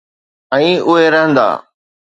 ۽ 0.57 0.61
اھي 0.91 1.01
رھندا 1.13 1.47